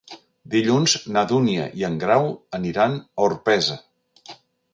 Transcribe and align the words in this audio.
Dilluns 0.53 0.95
na 1.17 1.23
Dúnia 1.31 1.67
i 1.81 1.85
en 1.89 1.99
Grau 2.05 2.25
aniran 2.61 2.97
a 2.99 3.27
Orpesa. 3.27 3.79